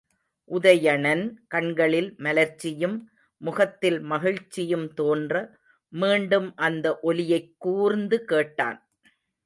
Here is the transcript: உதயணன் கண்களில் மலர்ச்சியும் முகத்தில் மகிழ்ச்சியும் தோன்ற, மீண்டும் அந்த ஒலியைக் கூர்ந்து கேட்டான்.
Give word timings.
உதயணன் 0.51 1.23
கண்களில் 1.47 2.15
மலர்ச்சியும் 2.17 2.97
முகத்தில் 3.41 3.99
மகிழ்ச்சியும் 3.99 4.93
தோன்ற, 4.93 5.33
மீண்டும் 5.93 6.55
அந்த 6.55 6.99
ஒலியைக் 7.03 7.55
கூர்ந்து 7.57 8.25
கேட்டான். 8.25 8.79